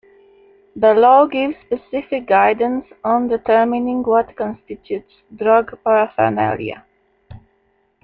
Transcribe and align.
The 0.77 0.95
law 0.95 1.27
gives 1.27 1.53
specific 1.67 2.25
guidance 2.25 2.85
on 3.03 3.27
determining 3.27 4.01
what 4.01 4.35
constitutes 4.35 5.13
drug 5.35 5.77
paraphernalia. 5.83 6.83